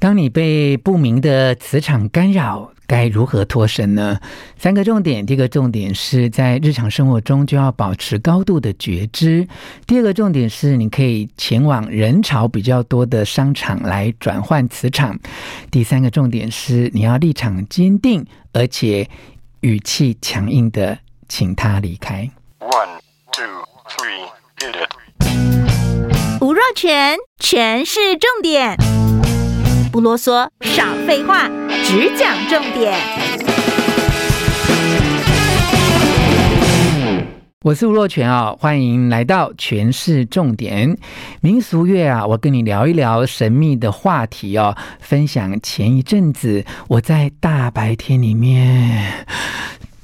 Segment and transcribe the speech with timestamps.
[0.00, 4.18] 当你被不明的磁场干扰，该如何脱身呢？
[4.56, 9.46] 三个重点：第一个重点是在日常生活中就要保持高度的觉知；
[9.86, 15.14] 第二个重点是你可以前往人潮比较多的商场来转换磁场；
[15.70, 18.24] 第三个重点是你要立场坚定，
[18.54, 19.06] 而且
[19.60, 20.98] 语气强硬的
[21.28, 22.30] 请他离开。
[22.60, 23.00] One,
[23.32, 23.44] two,
[23.86, 26.40] three, hit it！
[26.40, 28.78] 吴若权，权式重点。
[29.92, 31.48] 不啰嗦，少废话，
[31.82, 32.96] 只讲重点。
[37.62, 40.96] 我是吴若全啊，欢迎来到全市重点
[41.40, 49.26] 民俗乐啊，我跟你聊一聊神秘的话题哦，分享前一阵子我在大白天里面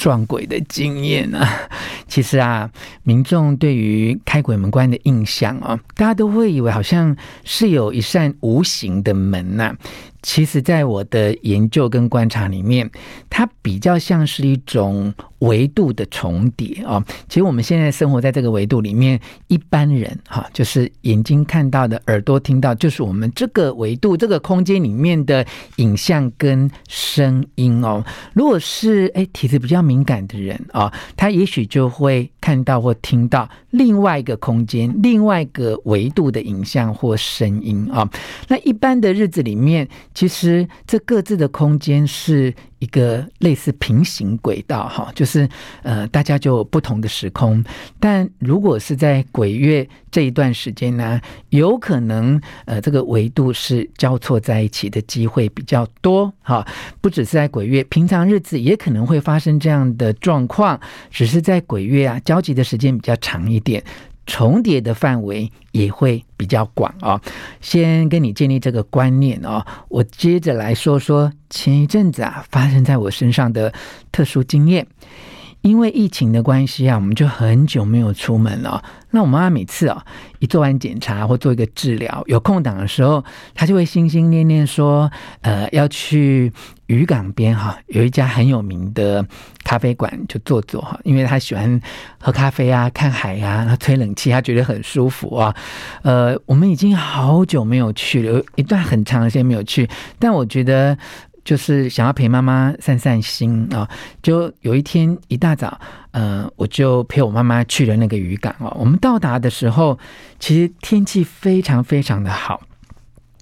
[0.00, 1.46] 撞鬼的经验啊。
[2.08, 2.68] 其实啊，
[3.02, 7.14] 民众对于开鬼门关的印象啊，大家都会以为好像
[7.44, 9.76] 是有一扇无形的门呐、啊。
[10.22, 12.90] 其实，在我的研究跟观察里面，
[13.28, 17.02] 它比较像是一种维度的重叠哦。
[17.28, 25.44] 其实我们现在生活在这个维度里面，一般人哈，就是眼睛看到的、耳朵听到，就是我们这个维度、这个空间里面的
[25.76, 28.04] 影像跟声音哦。
[28.34, 38.08] 如果是诶体质比较敏感的人啊，他也许就会看到或听到另外一个空间、另外一个维度的影像或声音啊。
[38.48, 45.48] 那一般的日子里面，其实这各自的空间是一个类似平行轨道，哈，就是
[45.82, 47.64] 呃，大家就不同的时空。
[47.98, 56.66] 但如果是在鬼月这一段时间呢，有可能呃，这个维度是交错在一起的机会比较多，哈。
[57.00, 60.78] 不只是在鬼月，平常日子也可能会发生这样的状况，
[61.10, 63.82] 只是在鬼月啊，交集的时间比较长一点。
[64.30, 67.20] 重叠的范围也会比较广哦。
[67.60, 69.66] 先跟你建立这个观念哦。
[69.88, 73.74] 我接着来说说前一阵子啊发生在我身上的
[74.12, 74.86] 特殊经验。
[75.62, 78.82] 因为疫情的关系啊，我们就很久没有出门了。
[79.10, 80.04] 那我妈妈每次啊
[80.38, 83.24] 一做完检查或做一个治疗，有空档的时候，
[83.54, 85.10] 她就会心心念念说，
[85.42, 86.52] 呃，要去
[86.86, 89.26] 渔港边哈，有一家很有名的
[89.64, 91.80] 咖啡馆就坐坐哈，因为她喜欢
[92.20, 95.54] 喝咖啡啊、看海啊、吹冷气，她觉得很舒服啊。
[96.02, 100.96] 呃，我们已经好久没有去了，有一段很长的时间没有去，但我觉得。
[101.50, 103.90] 就是想要陪妈妈散散心啊，
[104.22, 105.80] 就有一天一大早，
[106.12, 108.72] 呃，我就陪我妈妈去了那个渔港哦。
[108.78, 109.98] 我们到达的时候，
[110.38, 112.60] 其实天气非常非常的好，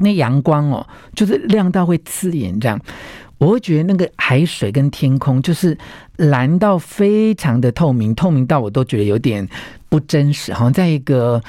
[0.00, 2.76] 那阳光哦，就是亮到会刺眼这样。
[3.38, 5.78] 我会觉得那个海水跟天空就是
[6.16, 9.48] 蓝到非常的透明，透明到我都觉得有点
[9.88, 11.40] 不真实，好像在一个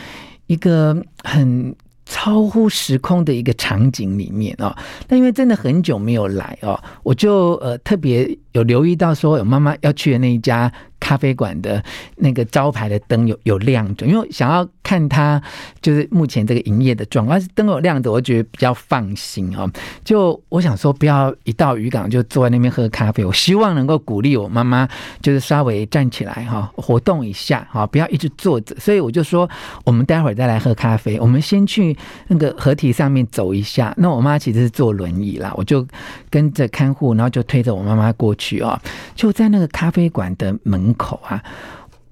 [0.46, 1.76] 一个很。
[2.06, 4.76] 超乎时空的一个场景里面哦，
[5.08, 10.72] 那因为真的很久没有来哦，我就呃特别有留意到说，有妈妈要去的那一家。
[11.04, 11.84] 咖啡馆的
[12.16, 15.42] 那个招牌的灯有有亮着，因为想要看它
[15.82, 19.68] 就是目前这个营业的状况，是灯有亮着，我觉得比较放心哦。
[20.04, 24.88] 就我想说，不要一到渔港就坐在那边喝咖啡，我希望能够鼓励我妈妈，
[25.20, 28.76] 就是稍微站起来哈，活动一下哈，不要一直坐着。
[28.76, 29.50] 所以我就说，
[29.84, 33.92] 我们待会儿再来喝咖啡，我们先去那个河堤上面走一下。
[33.98, 35.84] 那我妈其实是坐轮椅啦，我就
[36.30, 38.80] 跟着看护，然后就推着我妈妈过去啊，
[39.16, 41.42] 就在那个咖啡馆的门口啊，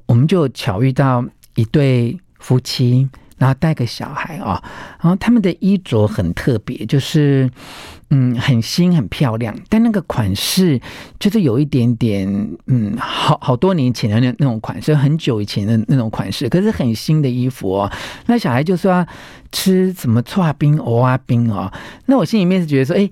[0.07, 3.07] 我们就巧遇到一对夫妻，
[3.37, 4.61] 然后带个小孩啊，
[5.01, 7.49] 然后他们的衣着很特别，就是
[8.09, 10.81] 嗯，很新很漂亮，但那个款式
[11.17, 12.27] 就是有一点点
[12.67, 17.91] 嗯，好好多年前的那那种款式，很久以前的那种款式，可是很新的衣服哦。
[18.25, 19.05] 那小孩就说
[19.51, 21.71] 吃什么剉冰、蚵仔冰哦，
[22.07, 23.09] 那我心里面是觉得说，哎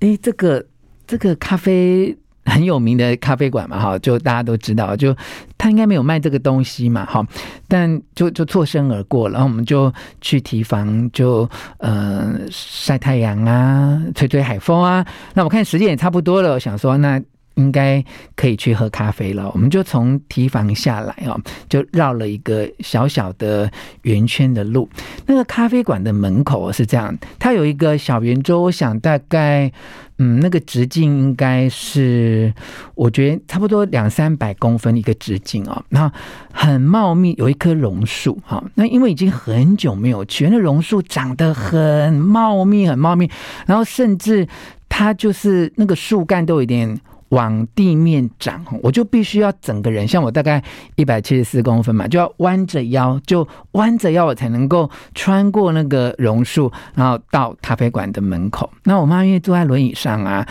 [0.00, 0.64] 哎，这个
[1.06, 2.16] 这个咖啡。
[2.48, 5.14] 很有名的咖啡馆嘛，哈，就大家都知道，就
[5.56, 7.24] 他应该没有卖这个东西嘛，哈，
[7.68, 11.48] 但就就错身而过，然后我们就去提防，就
[11.78, 15.06] 呃晒太阳啊，吹吹海风啊。
[15.34, 17.22] 那我看时间也差不多了，我想说那。
[17.58, 18.02] 应该
[18.36, 21.38] 可以去喝咖啡了，我们就从堤防下来哦，
[21.68, 23.70] 就绕了一个小小的
[24.02, 24.88] 圆圈的路。
[25.26, 29.70] 那个咖啡馆的门口是这样，它有一个小圆桌，我想大概
[30.18, 32.54] 嗯，那个直径应该是
[32.94, 36.16] 我觉得差不多两三百公分一个直径哦，然后
[36.52, 38.62] 很茂密，有一棵榕树哈。
[38.74, 43.28] 那因为已经很久没有去，那榕树长得很茂密，很茂密，
[43.66, 44.46] 然后甚至
[44.88, 46.98] 它就是那个树干都有点。
[47.30, 50.62] 往地面长，我就必须要整个人，像我大概
[50.96, 58.70] 一百七十四公分嘛，就要弯着腰，就弯着腰，我才能够穿过那个榕树，然后到咖啡馆的门口。
[58.84, 60.46] 那我妈因为坐在轮椅上啊，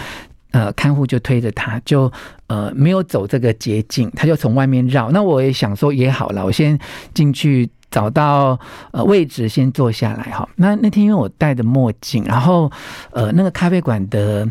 [0.51, 2.11] 呃，看护就推着她，就
[2.45, 5.09] 呃没有走这个捷径，她就从外面绕。
[5.09, 6.77] 那我也想说也好了，我先
[7.13, 8.59] 进去找到
[8.91, 10.47] 呃位置，先坐下来哈。
[10.57, 12.71] 那那天因为我戴的墨镜，然后
[13.09, 14.47] 呃那个咖啡馆的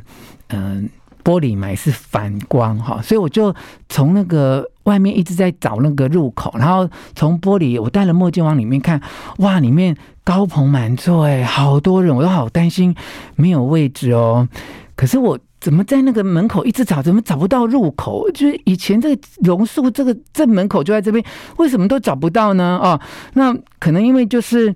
[0.48, 0.88] 嗯。
[1.26, 3.52] 玻璃嘛是反光哈，所以我就
[3.88, 9.00] 从那个外面一直在找那个入口，然后从玻璃我戴了墨镜往里面看，
[9.38, 12.94] 哇，里面高朋满座哎，好多人，我都好担心
[13.34, 14.48] 没有位置哦。
[14.94, 18.30] 可是我怎么在那个门口一直找，怎么找不到入口？
[18.30, 21.24] 就是以前这个榕树这个正门口就在这边，
[21.56, 22.78] 为什么都找不到呢？
[22.80, 23.00] 哦，
[23.34, 24.72] 那可能因为就是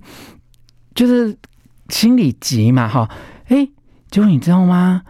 [0.93, 1.33] 就是
[1.87, 3.09] 心里急嘛哈，
[3.47, 3.65] 哎，
[4.09, 5.03] 结果你知道吗？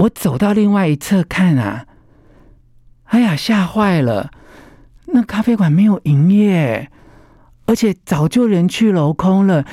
[0.00, 1.86] 我走到另外一侧看啊，
[3.04, 4.30] 哎呀，吓坏了！
[5.06, 6.90] 那咖啡馆没有营业，
[7.66, 9.64] 而且早就人去楼空了，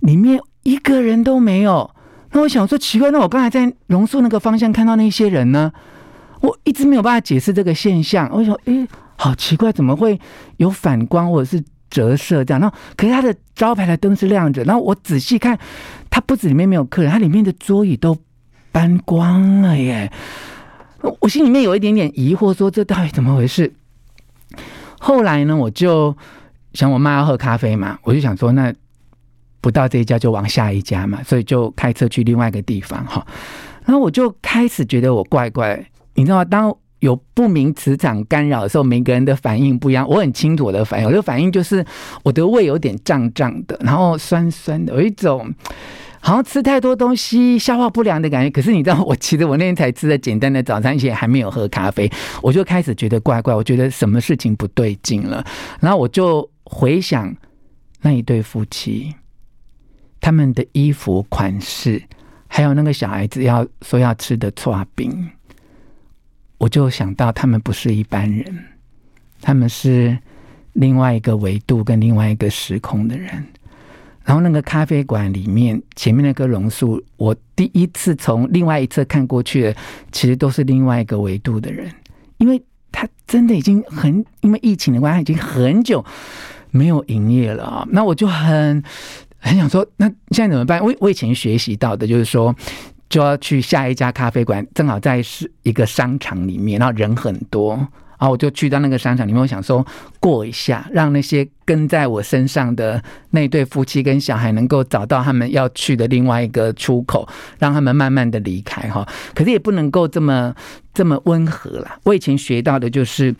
[0.00, 1.90] 里面一个人都没有。
[2.32, 5.70] 那我想说奇怪，那我刚才在榕树那个方向看到那些人呢？
[6.40, 8.30] 我一直没有办法解释这个现象。
[8.32, 10.18] 我想，哎，好奇怪，怎么会
[10.56, 12.60] 有反光或者是折射这样？
[12.60, 14.64] 然后，可是它的招牌的灯是亮着。
[14.64, 15.58] 然后我仔细看，
[16.08, 18.16] 它不止里面没有客人，它里面的桌椅都。
[18.74, 20.10] 搬光了耶！
[21.20, 23.72] 我心里面有一点点疑惑，说这到底怎么回事？
[24.98, 26.16] 后来呢，我就
[26.72, 28.74] 想我妈要喝咖啡嘛，我就想说，那
[29.60, 33.24] 不到这一家就往下一家嘛，所以就开车去另外一个地方哈。
[33.84, 36.44] 然后我就开始觉得我怪怪，你知道吗？
[36.44, 40.04] 当有不明磁场干扰的时候，每个人的反应不一样。
[40.08, 41.86] 我很清楚我的反应，我的反应就是
[42.24, 45.54] 我的胃有点胀胀的，然后酸酸的，有一种。
[46.24, 48.48] 好像吃太多东西，消化不良的感觉。
[48.48, 52.10] 可是你知道，我其实我那天才吃了简单的早餐，而且还没有喝咖啡，
[52.40, 55.44] 我就开始觉得怪怪，我觉得什么事情不对劲了。
[55.80, 57.36] 然后我就回想
[58.00, 59.14] 那一对夫妻，
[60.18, 62.02] 他们的衣服款式，
[62.46, 65.28] 还有那个小孩子要说要吃的剉冰，
[66.56, 68.64] 我就想到他们不是一般人，
[69.42, 70.16] 他们是
[70.72, 73.44] 另外一个维度跟另外一个时空的人。
[74.24, 79.76] 然后那个咖啡馆里面前面那棵榕树，我第一次从另外一侧看过去的，
[80.10, 81.90] 其实都是另外一个维度的人，
[82.38, 82.60] 因为
[82.90, 86.04] 他真的已经很因为疫情的关系，已经很久
[86.70, 87.86] 没有营业了。
[87.90, 88.82] 那我就很
[89.38, 90.82] 很想说，那现在怎么办？
[90.82, 92.54] 我我以前学习到的就是说，
[93.10, 97.86] 就要去下一家咖啡馆，正好在是一个商场里面，然后人很多。
[98.24, 99.86] 然后我就去到那个商场里面，我想说
[100.18, 107.28] 过一下，让那些跟在我身上的那对夫妻跟小孩能够找到他们要去的另外一个出口，
[107.58, 109.06] 让他们慢慢的离开哈。
[109.34, 110.54] 可是也不能够这么
[110.94, 111.98] 这么温和啦。
[112.04, 113.34] 我以前学到的就是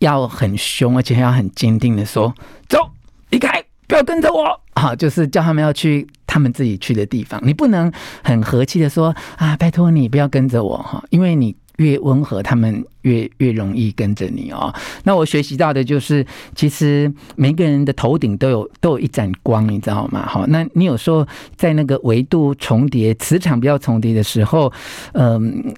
[0.00, 2.34] 要很凶，而且要很坚定的说
[2.68, 2.90] ：“走，
[3.30, 7.40] 离开，不要跟着我。”好，就是叫他们要去他们自己去的地方。
[7.44, 7.92] 你不能
[8.24, 14.74] 很和气的说：“啊，拜托你不要跟着我哈，因为你。”越温和，他们越越容易跟着你哦。
[15.04, 20.26] 那我学习到的就是，其实每个人的头顶都有都有一盏光，你知道吗？
[20.26, 21.26] 好，那你有时候
[21.56, 24.72] 在那个维度重叠、磁场比较重叠的时候，
[25.12, 25.74] 嗯。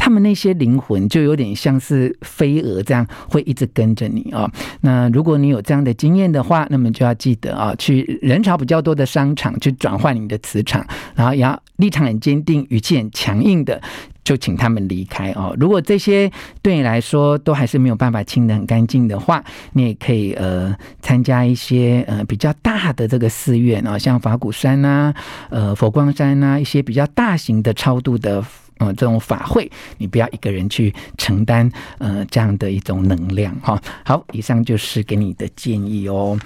[0.00, 4.48] 他们那些灵魂就有点像是飞蛾这样，会一直跟着你啊。
[4.80, 10.86] 那如果你有这样的经验的话，那么就要记得啊，去人潮比较多的商场去转换你的磁场，
[11.16, 13.82] 然后要立场很坚定、语气很强硬的，
[14.28, 15.56] 就请他们离开哦。
[15.58, 16.30] 如果这些
[16.60, 19.42] 对你来说都还是没有办法清得很干净的话，
[19.72, 25.14] 你也可以呃参加一些呃比较大的这个寺院啊，像法鼓山呐、
[25.48, 28.44] 呃佛光山呐，一些比较大型的超度的。
[28.78, 33.80] 呃，这种法会，你不要一个人去承担，呃，这样的一种能量哈。
[34.04, 36.38] 好，以上就是给你的建议哦。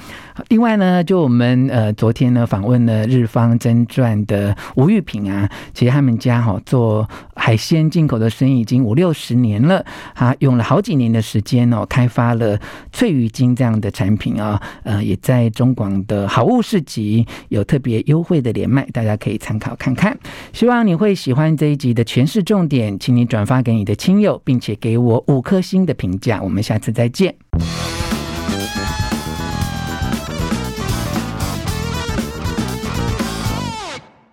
[0.48, 9.84] 另外呢，就我们呃昨天呢访问了日方真传的吴玉萍啊，其实他们家哈做海鲜进口的生意已经五六十年了，
[10.14, 12.58] 他用了好几年的时间哦，开发了
[12.92, 20.16] 翠鱼精这样的产品啊，呃，也在中广的好物市集有特别优惠的连麦，大家可以参考看看。
[20.52, 26.42] 希望你会喜欢这一集的全是重点，请你转发给你的亲友，并且给我五颗星的评价。
[26.42, 27.34] 我们下次再见。